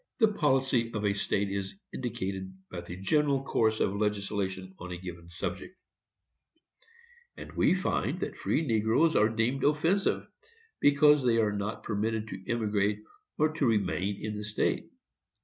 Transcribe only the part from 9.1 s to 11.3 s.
are deemed offensive, because